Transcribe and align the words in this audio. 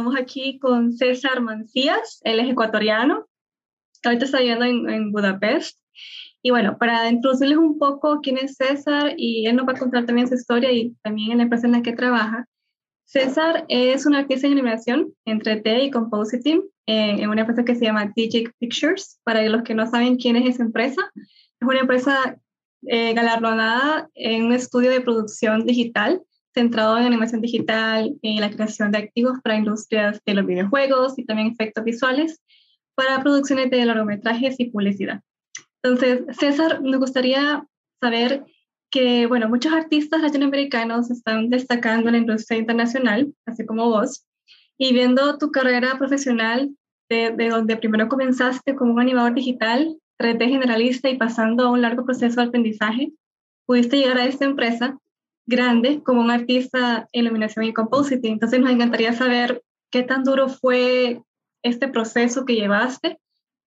Estamos 0.00 0.18
aquí 0.18 0.58
con 0.58 0.94
César 0.94 1.42
Mancías, 1.42 2.22
él 2.24 2.40
es 2.40 2.48
ecuatoriano, 2.48 3.28
ahorita 4.02 4.24
está 4.24 4.38
viviendo 4.38 4.64
en, 4.64 4.88
en 4.88 5.12
Budapest. 5.12 5.78
Y 6.40 6.48
bueno, 6.48 6.78
para 6.78 7.10
introducirles 7.10 7.58
un 7.58 7.78
poco 7.78 8.20
quién 8.22 8.38
es 8.38 8.54
César 8.54 9.12
y 9.18 9.46
él 9.46 9.56
nos 9.56 9.68
va 9.68 9.72
a 9.72 9.78
contar 9.78 10.06
también 10.06 10.26
su 10.26 10.36
historia 10.36 10.72
y 10.72 10.96
también 11.02 11.32
en 11.32 11.36
la 11.36 11.42
empresa 11.42 11.66
en 11.66 11.72
la 11.72 11.82
que 11.82 11.92
trabaja. 11.92 12.46
César 13.04 13.66
es 13.68 14.06
un 14.06 14.14
artista 14.14 14.46
en 14.46 14.54
animación 14.54 15.12
entre 15.26 15.60
T 15.60 15.84
y 15.84 15.90
compositing 15.90 16.62
en, 16.86 17.28
una 17.28 17.42
empresa 17.42 17.66
que 17.66 17.74
se 17.74 17.84
llama 17.84 18.10
Digic 18.16 18.54
Pictures. 18.58 19.20
Para 19.22 19.46
los 19.50 19.64
que 19.64 19.74
no 19.74 19.86
saben 19.86 20.16
quién 20.16 20.36
es 20.36 20.54
esa 20.54 20.62
empresa, 20.62 21.12
es 21.14 21.68
una 21.68 21.80
empresa 21.80 22.40
eh, 22.86 23.12
galardonada 23.12 24.08
en 24.14 24.46
un 24.46 24.54
estudio 24.54 24.90
de 24.90 25.02
producción 25.02 25.66
digital 25.66 26.22
centrado 26.54 26.98
en 26.98 27.06
animación 27.06 27.40
digital, 27.40 28.14
en 28.22 28.40
la 28.40 28.50
creación 28.50 28.90
de 28.92 28.98
activos 28.98 29.38
para 29.42 29.56
industrias 29.56 30.20
de 30.24 30.34
los 30.34 30.46
videojuegos 30.46 31.18
y 31.18 31.24
también 31.24 31.48
efectos 31.48 31.84
visuales 31.84 32.40
para 32.94 33.22
producciones 33.22 33.70
de 33.70 33.84
largometrajes 33.84 34.58
y 34.58 34.70
publicidad. 34.70 35.20
Entonces, 35.82 36.22
César, 36.38 36.82
me 36.82 36.96
gustaría 36.96 37.64
saber 38.00 38.44
que, 38.90 39.26
bueno, 39.26 39.48
muchos 39.48 39.72
artistas 39.72 40.20
latinoamericanos 40.20 41.10
están 41.10 41.48
destacando 41.48 42.08
en 42.08 42.12
la 42.12 42.18
industria 42.18 42.58
internacional, 42.58 43.32
así 43.46 43.64
como 43.64 43.88
vos, 43.88 44.26
y 44.76 44.92
viendo 44.92 45.38
tu 45.38 45.50
carrera 45.52 45.96
profesional, 45.98 46.70
de, 47.08 47.30
de 47.30 47.48
donde 47.48 47.76
primero 47.76 48.08
comenzaste 48.08 48.74
como 48.74 48.92
un 48.92 49.00
animador 49.00 49.34
digital, 49.34 49.96
3D 50.18 50.48
generalista 50.48 51.08
y 51.08 51.16
pasando 51.16 51.64
a 51.64 51.70
un 51.70 51.82
largo 51.82 52.04
proceso 52.04 52.40
de 52.40 52.48
aprendizaje, 52.48 53.12
pudiste 53.66 53.96
llegar 53.96 54.18
a 54.18 54.26
esta 54.26 54.44
empresa 54.44 54.98
grande 55.46 56.02
como 56.02 56.20
un 56.20 56.30
artista 56.30 57.08
en 57.12 57.24
iluminación 57.24 57.64
y 57.64 57.72
compositing. 57.72 58.34
Entonces 58.34 58.60
nos 58.60 58.70
encantaría 58.70 59.12
saber 59.12 59.62
qué 59.90 60.02
tan 60.02 60.24
duro 60.24 60.48
fue 60.48 61.22
este 61.62 61.88
proceso 61.88 62.44
que 62.44 62.54
llevaste 62.54 63.18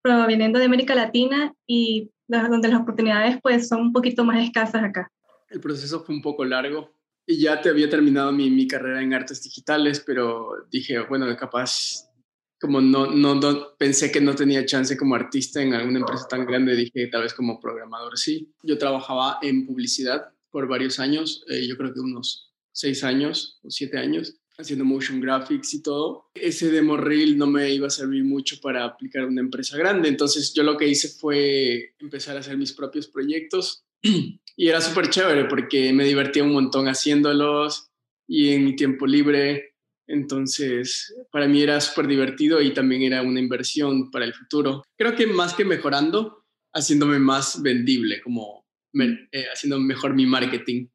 proveniendo 0.02 0.58
de 0.58 0.66
América 0.66 0.94
Latina 0.94 1.54
y 1.66 2.10
donde 2.28 2.68
las 2.68 2.80
oportunidades 2.80 3.38
pues 3.42 3.68
son 3.68 3.80
un 3.80 3.92
poquito 3.92 4.24
más 4.24 4.42
escasas 4.42 4.82
acá. 4.82 5.10
El 5.48 5.60
proceso 5.60 6.04
fue 6.04 6.14
un 6.14 6.22
poco 6.22 6.44
largo 6.44 6.90
y 7.26 7.40
ya 7.40 7.60
te 7.60 7.70
había 7.70 7.88
terminado 7.88 8.32
mi, 8.32 8.50
mi 8.50 8.66
carrera 8.66 9.02
en 9.02 9.14
artes 9.14 9.42
digitales, 9.42 10.02
pero 10.06 10.50
dije, 10.70 10.98
bueno, 11.00 11.34
capaz, 11.36 12.10
como 12.60 12.80
no, 12.80 13.06
no, 13.06 13.34
no, 13.34 13.76
pensé 13.78 14.12
que 14.12 14.20
no 14.20 14.34
tenía 14.34 14.66
chance 14.66 14.96
como 14.96 15.14
artista 15.14 15.62
en 15.62 15.72
alguna 15.72 16.00
empresa 16.00 16.26
tan 16.28 16.44
grande, 16.44 16.76
dije 16.76 17.06
tal 17.06 17.22
vez 17.22 17.32
como 17.32 17.58
programador 17.60 18.18
sí. 18.18 18.52
Yo 18.62 18.76
trabajaba 18.76 19.38
en 19.40 19.66
publicidad 19.66 20.34
por 20.54 20.68
varios 20.68 21.00
años, 21.00 21.44
eh, 21.48 21.66
yo 21.66 21.76
creo 21.76 21.92
que 21.92 21.98
unos 21.98 22.54
seis 22.72 23.02
años 23.02 23.58
o 23.64 23.70
siete 23.70 23.98
años, 23.98 24.36
haciendo 24.56 24.84
motion 24.84 25.20
graphics 25.20 25.74
y 25.74 25.82
todo. 25.82 26.26
Ese 26.32 26.70
demo 26.70 26.96
reel 26.96 27.36
no 27.36 27.48
me 27.48 27.74
iba 27.74 27.88
a 27.88 27.90
servir 27.90 28.22
mucho 28.22 28.60
para 28.62 28.84
aplicar 28.84 29.24
a 29.24 29.26
una 29.26 29.40
empresa 29.40 29.76
grande, 29.76 30.08
entonces 30.08 30.54
yo 30.54 30.62
lo 30.62 30.76
que 30.76 30.86
hice 30.86 31.08
fue 31.08 31.94
empezar 31.98 32.36
a 32.36 32.40
hacer 32.40 32.56
mis 32.56 32.72
propios 32.72 33.08
proyectos 33.08 33.82
y 34.56 34.68
era 34.68 34.80
súper 34.80 35.10
chévere 35.10 35.46
porque 35.46 35.92
me 35.92 36.04
divertía 36.04 36.44
un 36.44 36.52
montón 36.52 36.86
haciéndolos 36.86 37.88
y 38.28 38.50
en 38.50 38.64
mi 38.64 38.76
tiempo 38.76 39.08
libre. 39.08 39.74
Entonces, 40.06 41.16
para 41.32 41.48
mí 41.48 41.62
era 41.62 41.80
súper 41.80 42.06
divertido 42.06 42.62
y 42.62 42.72
también 42.72 43.02
era 43.02 43.22
una 43.22 43.40
inversión 43.40 44.12
para 44.12 44.24
el 44.24 44.34
futuro. 44.34 44.84
Creo 44.96 45.16
que 45.16 45.26
más 45.26 45.52
que 45.54 45.64
mejorando, 45.64 46.44
haciéndome 46.72 47.18
más 47.18 47.60
vendible, 47.60 48.20
como 48.22 48.63
eh, 49.32 49.46
haciendo 49.52 49.80
mejor 49.80 50.14
mi 50.14 50.26
marketing 50.26 50.86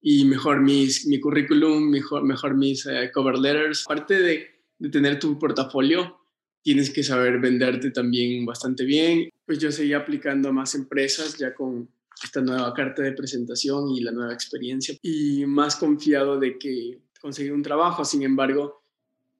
y 0.00 0.24
mejor 0.24 0.60
mis, 0.60 1.06
mi 1.06 1.20
currículum, 1.20 1.88
mejor, 1.88 2.24
mejor 2.24 2.56
mis 2.56 2.84
eh, 2.86 3.10
cover 3.14 3.38
letters. 3.38 3.84
Aparte 3.86 4.18
de, 4.20 4.52
tener 4.90 5.20
tu 5.20 5.38
portafolio, 5.38 6.18
tienes 6.60 6.90
que 6.90 7.04
saber 7.04 7.38
venderte 7.38 7.92
también 7.92 8.44
bastante 8.44 8.84
bien. 8.84 9.30
Pues 9.46 9.60
yo 9.60 9.70
seguí 9.70 9.92
aplicando 9.92 10.48
a 10.48 10.52
más 10.52 10.74
empresas 10.74 11.38
ya 11.38 11.54
con 11.54 11.88
esta 12.22 12.40
nueva 12.40 12.74
carta 12.74 13.02
de 13.02 13.12
presentación 13.12 13.90
y 13.90 14.00
la 14.00 14.10
nueva 14.10 14.32
experiencia 14.32 14.96
y 15.02 15.46
más 15.46 15.76
confiado 15.76 16.38
de 16.38 16.58
que 16.58 17.00
conseguí 17.20 17.50
un 17.50 17.62
trabajo. 17.62 18.04
Sin 18.04 18.22
embargo, 18.22 18.84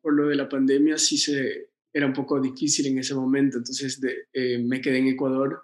por 0.00 0.14
lo 0.14 0.28
de 0.28 0.36
la 0.36 0.48
pandemia 0.48 0.96
sí 0.96 1.18
se, 1.18 1.70
era 1.92 2.06
un 2.06 2.12
poco 2.12 2.40
difícil 2.40 2.86
en 2.86 2.98
ese 2.98 3.14
momento. 3.16 3.58
Entonces 3.58 4.00
eh, 4.32 4.58
me 4.58 4.80
quedé 4.80 4.98
en 4.98 5.08
Ecuador 5.08 5.60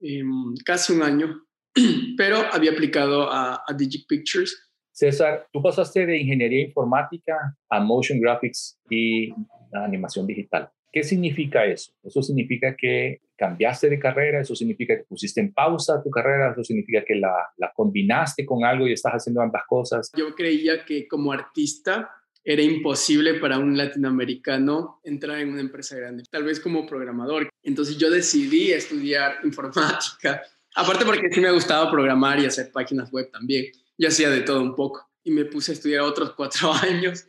em, 0.00 0.54
casi 0.64 0.92
un 0.92 1.02
año 1.02 1.46
pero 2.16 2.38
había 2.52 2.72
aplicado 2.72 3.30
a, 3.30 3.62
a 3.66 3.74
Digic 3.74 4.06
Pictures. 4.06 4.70
César, 4.92 5.48
tú 5.52 5.62
pasaste 5.62 6.04
de 6.04 6.18
ingeniería 6.18 6.66
informática 6.66 7.56
a 7.70 7.80
motion 7.80 8.20
graphics 8.20 8.78
y 8.90 9.32
animación 9.72 10.26
digital. 10.26 10.70
¿Qué 10.92 11.02
significa 11.02 11.64
eso? 11.64 11.92
Eso 12.02 12.22
significa 12.22 12.76
que 12.76 13.22
cambiaste 13.36 13.88
de 13.88 13.98
carrera, 13.98 14.42
eso 14.42 14.54
significa 14.54 14.94
que 14.94 15.04
pusiste 15.04 15.40
en 15.40 15.54
pausa 15.54 16.02
tu 16.02 16.10
carrera, 16.10 16.52
eso 16.52 16.62
significa 16.62 17.02
que 17.02 17.14
la, 17.14 17.32
la 17.56 17.72
combinaste 17.74 18.44
con 18.44 18.64
algo 18.64 18.86
y 18.86 18.92
estás 18.92 19.14
haciendo 19.14 19.40
ambas 19.40 19.62
cosas. 19.66 20.10
Yo 20.14 20.34
creía 20.34 20.84
que 20.84 21.08
como 21.08 21.32
artista 21.32 22.10
era 22.44 22.60
imposible 22.60 23.34
para 23.34 23.58
un 23.58 23.76
latinoamericano 23.76 25.00
entrar 25.04 25.38
en 25.38 25.50
una 25.50 25.60
empresa 25.60 25.96
grande, 25.96 26.24
tal 26.30 26.44
vez 26.44 26.60
como 26.60 26.86
programador. 26.86 27.48
Entonces 27.62 27.96
yo 27.96 28.10
decidí 28.10 28.72
estudiar 28.72 29.36
informática 29.44 30.42
Aparte 30.74 31.04
porque 31.04 31.30
sí 31.30 31.40
me 31.40 31.50
gustaba 31.50 31.90
programar 31.90 32.40
y 32.40 32.46
hacer 32.46 32.72
páginas 32.72 33.10
web 33.12 33.30
también. 33.30 33.66
Yo 33.98 34.08
hacía 34.08 34.30
de 34.30 34.40
todo 34.40 34.62
un 34.62 34.74
poco 34.74 35.10
y 35.22 35.30
me 35.30 35.44
puse 35.44 35.72
a 35.72 35.74
estudiar 35.74 36.02
otros 36.02 36.32
cuatro 36.34 36.72
años 36.82 37.26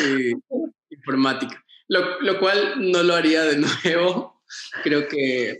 eh, 0.00 0.32
informática, 0.90 1.62
lo, 1.88 2.20
lo, 2.20 2.38
cual 2.38 2.90
no 2.90 3.02
lo 3.02 3.14
haría 3.14 3.42
de 3.44 3.56
nuevo. 3.84 4.42
Creo 4.82 5.08
que, 5.08 5.58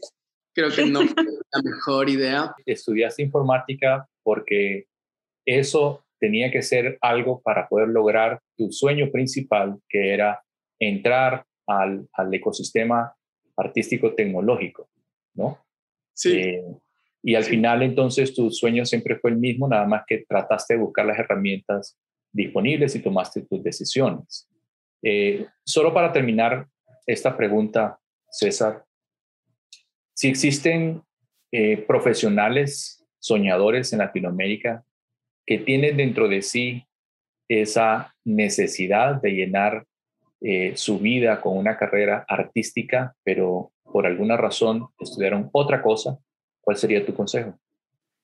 creo 0.55 0.71
que 0.71 0.87
no 0.87 1.01
fue 1.01 1.25
la 1.25 1.63
mejor 1.63 2.11
idea. 2.11 2.55
Estudiaste 2.67 3.23
informática 3.23 4.07
porque 4.23 4.87
eso 5.47 6.05
tenía 6.21 6.51
que 6.51 6.63
ser 6.63 6.99
algo 7.01 7.41
para 7.41 7.69
poder 7.69 7.89
lograr 7.89 8.41
tu 8.57 8.71
sueño 8.71 9.11
principal, 9.11 9.81
que 9.89 10.13
era 10.13 10.43
entrar 10.79 11.45
al, 11.67 12.09
al 12.13 12.35
ecosistema 12.35 13.15
artístico 13.57 14.15
tecnológico, 14.15 14.89
¿no? 15.35 15.65
Sí. 16.15 16.39
Eh, 16.39 16.65
y 17.23 17.37
al 17.37 17.45
final 17.45 17.83
entonces 17.83 18.35
tu 18.35 18.51
sueño 18.51 18.85
siempre 18.85 19.17
fue 19.17 19.31
el 19.31 19.37
mismo, 19.37 19.69
nada 19.69 19.87
más 19.87 20.03
que 20.07 20.25
trataste 20.29 20.75
de 20.75 20.81
buscar 20.81 21.07
las 21.07 21.19
herramientas 21.19 21.97
disponibles 22.33 22.97
y 22.97 23.01
tomaste 23.01 23.43
tus 23.43 23.63
decisiones. 23.63 24.49
Eh, 25.03 25.47
solo 25.65 25.95
para 25.95 26.13
terminar 26.13 26.67
esta 27.07 27.37
pregunta, 27.37 27.99
César, 28.31 28.85
si 30.15 30.29
existen 30.29 31.03
eh, 31.53 31.77
profesionales 31.77 33.05
soñadores 33.19 33.93
en 33.93 34.01
Latinoamérica 34.01 34.85
que 35.47 35.59
tienen 35.59 35.97
dentro 35.97 36.29
de 36.29 36.43
sí 36.43 36.85
esa 37.49 38.15
necesidad 38.25 39.21
de 39.21 39.31
llenar 39.31 39.85
eh, 40.41 40.73
su 40.75 40.99
vida 40.99 41.41
con 41.41 41.57
una 41.57 41.77
carrera 41.77 42.25
artística, 42.29 43.15
pero 43.23 43.73
por 43.85 44.07
alguna 44.07 44.37
razón 44.37 44.89
estudiaron 44.99 45.51
otra 45.53 45.83
cosa 45.83 46.19
¿Cuál 46.63 46.77
sería 46.77 47.05
tu 47.05 47.13
consejo? 47.13 47.59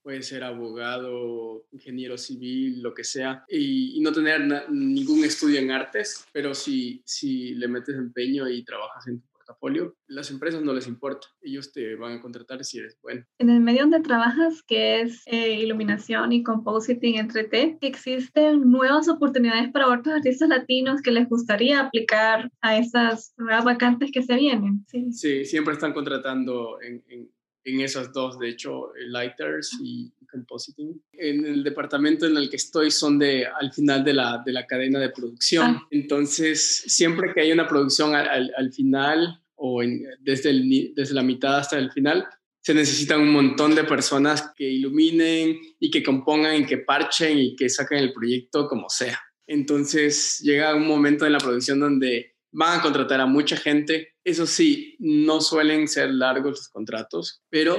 Puede 0.01 0.23
ser 0.23 0.45
abogado, 0.45 1.67
ingeniero 1.73 2.17
civil, 2.17 2.81
lo 2.81 2.95
que 2.95 3.05
sea, 3.05 3.45
y, 3.49 4.01
no 4.01 4.13
tener 4.13 4.71
ningún 4.71 5.25
estudio 5.25 5.59
en 5.59 5.71
artes, 5.71 6.25
pero 6.33 6.55
si, 6.55 7.03
si 7.05 7.55
le 7.57 7.69
metes 7.69 7.97
empeño 7.97 8.49
y 8.49 8.65
trabajas 8.65 9.07
en 9.09 9.21
tu 9.21 9.27
portafolio, 9.27 9.97
las 10.07 10.31
empresas 10.31 10.63
no 10.63 10.73
les 10.73 10.87
importa, 10.87 11.27
ellos 11.43 11.73
te 11.73 11.97
van 11.97 12.13
a 12.13 12.23
contratar 12.23 12.65
si 12.65 12.79
eres 12.79 12.97
bueno. 13.03 13.27
En 13.39 13.51
el 13.51 13.61
medio 13.61 13.81
donde 13.81 14.01
trabajas, 14.01 14.63
que 14.63 15.01
es 15.01 15.25
eh, 15.27 15.55
iluminación 15.55 16.33
y 16.33 16.45
compositing 16.45 17.17
entre 17.17 17.45
T, 17.45 17.77
existen 17.83 18.71
nuevas 18.71 19.09
oportunidades 19.09 19.71
para 19.73 19.89
otros 19.89 20.15
artistas 20.15 20.49
latinos 20.49 21.03
que 21.03 21.11
les 21.11 21.29
gustaría 21.29 21.81
aplicar 21.81 22.51
a 22.63 22.79
esas 22.79 23.35
nuevas 23.37 23.65
vacantes 23.65 24.11
que 24.13 24.23
se 24.23 24.37
vienen. 24.37 24.87
Sí, 24.87 25.13
sí 25.13 25.45
siempre 25.45 25.75
están 25.75 25.93
contratando 25.93 26.81
en 26.81 27.03
en 27.09 27.29
esas 27.81 28.13
dos, 28.13 28.39
de 28.39 28.51
hecho, 28.51 28.93
Lighters 29.09 29.79
y 29.83 30.11
Compositing. 30.31 31.03
En 31.13 31.47
el 31.47 31.65
departamento 31.65 32.27
en 32.27 32.37
el 32.37 32.51
que 32.51 32.57
estoy 32.57 32.91
son 32.91 33.19
de 33.19 33.47
al 33.47 33.73
final 33.73 34.05
de 34.05 34.15
la, 34.15 34.43
de 34.45 34.53
la 34.53 34.67
cadena 34.67 34.99
de 34.99 35.11
producción. 35.11 35.77
Ah. 35.77 35.89
Entonces, 35.91 36.85
siempre 36.87 37.33
que 37.33 37.41
hay 37.41 37.53
una 37.53 37.67
producción 37.67 38.15
al, 38.15 38.53
al 38.57 38.73
final 38.73 39.43
o 39.57 39.83
en, 39.83 40.05
desde, 40.21 40.51
el, 40.51 40.93
desde 40.95 41.15
la 41.15 41.23
mitad 41.23 41.59
hasta 41.59 41.79
el 41.79 41.91
final, 41.91 42.27
se 42.61 42.75
necesitan 42.75 43.21
un 43.21 43.33
montón 43.33 43.75
de 43.75 43.85
personas 43.85 44.53
que 44.55 44.69
iluminen 44.69 45.59
y 45.81 45.91
que 45.91 46.03
compongan 46.03 46.57
y 46.57 46.67
que 46.67 46.79
parchen 46.79 47.39
y 47.39 47.57
que 47.57 47.69
saquen 47.69 47.99
el 47.99 48.13
proyecto 48.13 48.69
como 48.69 48.89
sea. 48.89 49.19
Entonces 49.47 50.39
llega 50.43 50.75
un 50.75 50.87
momento 50.87 51.25
en 51.25 51.33
la 51.33 51.39
producción 51.39 51.81
donde 51.81 52.37
van 52.59 52.81
a 52.81 52.83
contratar 52.83 53.21
a 53.21 53.27
mucha 53.27 53.57
gente. 53.57 54.09
Eso 54.25 54.45
sí, 54.45 54.97
no 54.99 55.41
suelen 55.41 55.87
ser 55.87 56.11
largos 56.11 56.59
los 56.59 56.69
contratos, 56.69 57.41
pero 57.49 57.77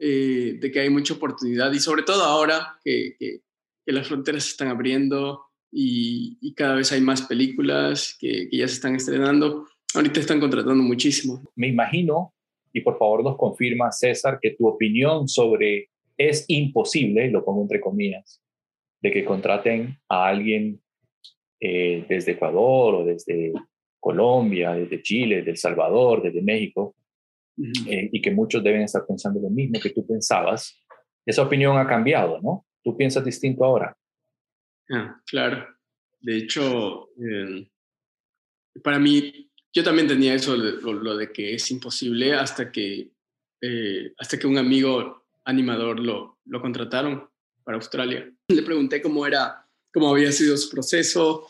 eh, 0.00 0.58
de 0.60 0.70
que 0.72 0.80
hay 0.80 0.90
mucha 0.90 1.14
oportunidad 1.14 1.72
y 1.72 1.78
sobre 1.78 2.02
todo 2.02 2.24
ahora 2.24 2.76
que, 2.84 3.14
que, 3.18 3.40
las 3.86 4.08
fronteras 4.08 4.42
se 4.42 4.50
están 4.50 4.66
abriendo 4.66 5.44
y, 5.70 6.52
cada 6.54 6.74
vez 6.74 6.90
hay 6.90 7.00
más 7.00 7.22
películas 7.22 8.16
que, 8.18 8.48
que 8.50 8.56
ya 8.56 8.66
se 8.66 8.74
están 8.74 8.96
estrenando. 8.96 9.68
Ahorita 9.94 10.18
están 10.18 10.40
contratando 10.40 10.82
muchísimo. 10.82 11.44
Me 11.54 11.68
imagino, 11.68 12.34
y 12.72 12.80
por 12.80 12.98
favor 12.98 13.22
nos 13.22 13.36
confirma 13.36 13.92
César, 13.92 14.40
que 14.42 14.56
tu 14.58 14.66
opinión 14.66 15.28
sobre 15.28 15.90
es 16.18 16.46
imposible, 16.48 17.30
lo 17.30 17.44
pongo 17.44 17.62
entre 17.62 17.80
comillas, 17.80 18.42
de 19.00 19.12
que 19.12 19.24
contraten 19.24 19.96
a 20.08 20.26
alguien 20.26 20.80
eh, 21.60 22.04
desde 22.08 22.32
Ecuador 22.32 22.96
o 22.96 23.04
desde 23.04 23.52
Colombia, 24.00 24.72
desde 24.74 25.02
Chile, 25.02 25.36
desde 25.36 25.50
El 25.52 25.56
Salvador, 25.56 26.22
desde 26.22 26.42
México, 26.42 26.96
eh, 27.58 28.10
y 28.12 28.20
que 28.20 28.30
muchos 28.30 28.62
deben 28.62 28.82
estar 28.82 29.06
pensando 29.06 29.40
lo 29.40 29.50
mismo 29.50 29.80
que 29.80 29.90
tú 29.90 30.06
pensabas. 30.06 30.82
Esa 31.24 31.42
opinión 31.42 31.76
ha 31.78 31.86
cambiado, 31.86 32.40
¿no? 32.40 32.66
¿Tú 32.82 32.96
piensas 32.96 33.24
distinto 33.24 33.64
ahora? 33.64 33.96
Ah, 34.90 35.20
claro. 35.26 35.66
De 36.20 36.36
hecho, 36.36 37.08
eh, 37.16 37.68
para 38.82 38.98
mí, 38.98 39.50
yo 39.72 39.82
también 39.82 40.06
tenía 40.06 40.34
eso, 40.34 40.56
lo, 40.56 41.16
de 41.16 41.32
que 41.32 41.54
es 41.54 41.70
imposible 41.70 42.34
hasta 42.34 42.70
que, 42.70 43.10
hasta 44.18 44.38
que 44.38 44.46
un 44.46 44.58
amigo 44.58 45.26
animador 45.44 46.00
lo, 46.00 46.38
lo 46.44 46.60
contrataron 46.60 47.28
para 47.64 47.76
Australia. 47.76 48.32
Le 48.48 48.62
pregunté 48.62 49.02
cómo 49.02 49.26
era, 49.26 49.66
cómo 49.92 50.10
había 50.10 50.30
sido 50.30 50.56
su 50.56 50.70
proceso 50.70 51.46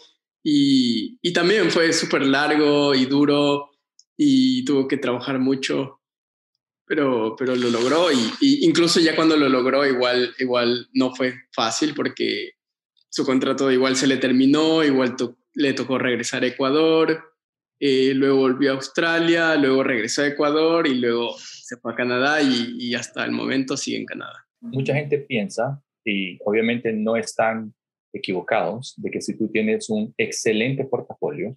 y, 0.49 1.33
también 1.33 1.73
fue 1.73 1.93
súper 1.93 2.25
largo 2.25 2.95
y 2.95 3.07
duro 3.07 3.71
y 4.17 4.65
tuvo 4.65 4.87
que 4.87 4.97
trabajar 4.97 5.41
mucho, 5.41 6.01
pero, 6.87 7.35
pero 7.37 7.57
lo 7.57 7.69
logró 7.69 8.13
y, 8.13 8.65
incluso 8.65 9.01
ya 9.01 9.17
cuando 9.17 9.37
lo 9.37 9.49
logró 9.49 9.85
igual, 9.85 10.33
igual 10.39 10.89
no 10.95 11.13
fue 11.17 11.35
fácil 11.53 11.95
porque 11.97 12.53
su 13.09 13.27
contrato 13.27 13.73
igual 13.73 13.97
se 13.97 14.07
le 14.07 14.19
terminó, 14.19 14.85
igual 14.85 15.17
le 15.55 15.73
tocó 15.73 15.99
regresar 15.99 16.45
a 16.45 16.47
Ecuador, 16.47 17.25
eh, 17.81 18.15
luego 18.15 18.37
volvió 18.37 18.71
a 18.71 18.75
Australia, 18.77 19.57
luego 19.57 19.83
regresó 19.83 20.23
a 20.23 20.29
Ecuador 20.29 20.87
y 20.87 20.95
luego 20.95 21.35
se 21.41 21.77
fue 21.79 21.93
a 21.93 21.97
Canadá 21.97 22.41
y, 22.41 22.77
y, 22.79 22.95
hasta 22.95 23.25
el 23.25 23.33
momento 23.33 23.77
sigue 23.77 23.99
en 23.99 24.07
Canadá. 24.07 24.47
Mucha 24.61 24.95
gente 24.95 25.19
piensa, 25.19 25.83
y 26.05 26.39
obviamente 26.45 26.93
no 26.93 27.17
están 27.17 27.75
equivocados, 28.17 28.95
de 28.97 29.11
que 29.11 29.21
si 29.21 29.37
tú 29.37 29.49
tienes 29.49 29.89
un 29.91 30.15
excelente 30.17 30.85
portafolio 30.85 31.57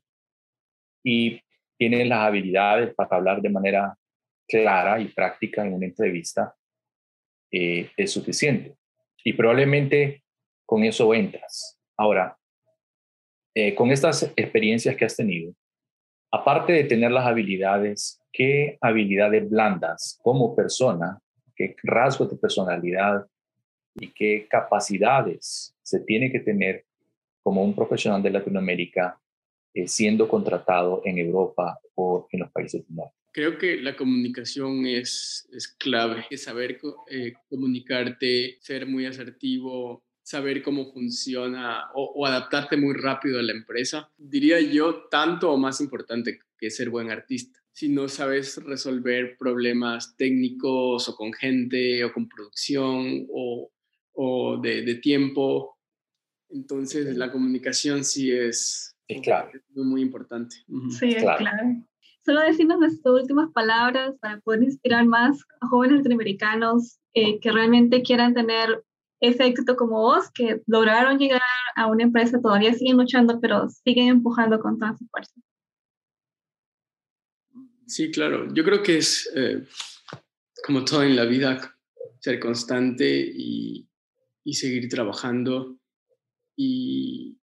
y 1.04 1.42
tienes 1.78 2.08
las 2.08 2.20
habilidades 2.20 2.94
para 2.94 3.16
hablar 3.16 3.42
de 3.42 3.50
manera 3.50 3.98
clara 4.48 5.00
y 5.00 5.08
práctica 5.08 5.66
en 5.66 5.74
una 5.74 5.86
entrevista, 5.86 6.56
eh, 7.52 7.90
es 7.96 8.12
suficiente. 8.12 8.76
Y 9.24 9.34
probablemente 9.34 10.24
con 10.66 10.84
eso 10.84 11.14
entras. 11.14 11.80
Ahora, 11.98 12.38
eh, 13.56 13.74
con 13.76 13.92
estas 13.92 14.32
experiencias 14.36 14.96
que 14.96 15.06
has 15.06 15.16
tenido, 15.16 15.54
aparte 16.32 16.74
de 16.74 16.84
tener 16.84 17.12
las 17.12 17.26
habilidades, 17.26 18.22
¿qué 18.32 18.78
habilidades 18.82 19.50
blandas 19.50 20.20
como 20.22 20.56
persona, 20.56 21.20
qué 21.56 21.76
rasgos 21.84 22.30
de 22.30 22.38
personalidad 22.38 23.26
y 23.96 24.12
qué 24.12 24.48
capacidades 24.50 25.76
se 25.90 26.02
tiene 26.02 26.32
que 26.32 26.40
tener 26.40 26.86
como 27.42 27.64
un 27.64 27.76
profesional 27.76 28.22
de 28.22 28.30
Latinoamérica 28.30 29.20
eh, 29.74 29.88
siendo 29.88 30.28
contratado 30.28 31.02
en 31.04 31.18
Europa 31.18 31.80
o 31.96 32.28
en 32.32 32.42
los 32.42 32.52
países 32.52 32.86
del 32.86 32.96
norte? 32.96 33.16
Creo 33.32 33.58
que 33.58 33.78
la 33.78 33.96
comunicación 33.96 34.86
es, 34.86 35.48
es 35.52 35.68
clave, 35.68 36.26
es 36.30 36.44
saber 36.44 36.80
eh, 37.10 37.34
comunicarte, 37.48 38.58
ser 38.60 38.86
muy 38.86 39.06
asertivo, 39.06 40.04
saber 40.22 40.62
cómo 40.62 40.92
funciona 40.92 41.90
o, 41.96 42.26
adaptarte 42.26 42.78
muy 42.78 42.94
rápido 42.94 43.40
a 43.40 43.44
la 43.44 43.52
empresa. 43.52 44.12
Diría 44.16 44.60
yo, 44.60 45.08
tanto 45.10 45.52
o 45.52 45.58
más 45.58 45.82
importante 45.82 46.40
que 46.58 46.70
ser 46.70 46.92
buen 46.92 47.10
artista. 47.10 47.60
Si 47.72 47.90
no 47.90 48.08
sabes 48.08 48.64
resolver 48.64 49.38
problemas 49.38 50.16
técnicos 50.18 51.10
o 51.10 51.16
con 51.16 51.34
gente 51.34 52.04
o 52.04 52.14
con 52.14 52.28
producción 52.28 53.26
o, 53.32 53.72
o 54.14 54.58
de, 54.62 54.84
de, 54.84 54.96
tiempo, 54.96 55.79
entonces 56.50 57.16
la 57.16 57.32
comunicación 57.32 58.04
sí 58.04 58.32
es, 58.32 58.96
es 59.08 59.22
clave. 59.22 59.62
muy, 59.76 60.02
importante. 60.02 60.58
Sí, 60.98 61.10
es 61.10 61.24
clave. 61.24 61.84
Solo 62.26 62.42
decirnos 62.42 62.80
nuestras 62.80 63.14
últimas 63.14 63.52
palabras 63.52 64.16
para 64.20 64.40
poder 64.42 64.64
inspirar 64.64 65.06
más 65.06 65.42
a 65.62 65.68
jóvenes 65.68 65.98
latinoamericanos 65.98 67.00
eh, 67.14 67.40
que 67.40 67.52
realmente 67.52 68.04
quieran 68.04 68.34
tener 68.34 68.84
ese 69.22 69.46
éxito 69.46 69.76
como 69.76 70.00
vos, 70.02 70.30
que 70.32 70.62
lograron 70.66 71.18
llegar 71.18 71.42
a 71.76 71.88
una 71.88 72.04
empresa, 72.04 72.40
todavía 72.42 72.74
siguen 72.74 72.98
luchando, 72.98 73.40
pero 73.42 73.68
siguen 73.70 74.08
empujando 74.08 74.60
con 74.60 74.78
toda 74.78 74.96
su 74.98 75.06
fuerza. 75.08 75.34
Sí, 77.86 78.12
claro. 78.12 78.54
Yo 78.54 78.64
creo 78.64 78.84
que 78.84 78.98
es 78.98 79.30
eh, 79.36 79.66
como 80.66 80.86
todo 80.86 81.04
en 81.04 81.16
la 81.16 81.26
vida, 81.26 81.76
ser 82.20 82.40
constante 82.40 83.08
y, 83.36 83.90
y 84.44 84.54
seguir 84.54 84.88
trabajando. 84.88 85.79
Y, 86.62 87.38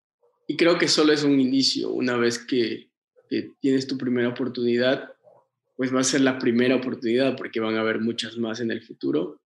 creo 0.58 0.76
que 0.76 0.88
solo 0.88 1.12
es 1.12 1.22
un 1.22 1.38
inicio. 1.40 1.90
Una 1.90 2.16
vez 2.16 2.38
que, 2.38 2.90
que 3.31 3.52
tienes 3.61 3.87
tu 3.87 3.96
primera 3.96 4.28
oportunidad, 4.28 5.12
pues 5.76 5.94
va 5.94 6.00
a 6.00 6.05
ser 6.05 6.20
la 6.22 6.40
primera 6.40 6.75
oportunidad 6.75 7.37
porque 7.37 7.61
van 7.61 7.76
a 7.76 7.81
haber 7.81 8.00
muchas 8.00 8.37
más 8.38 8.58
en 8.58 8.72
el 8.72 8.82
futuro 8.82 9.40